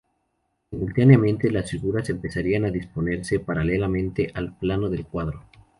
[0.71, 5.43] Simultáneamente, las figuras empezarían a disponerse paralelamente al plano del cuadro.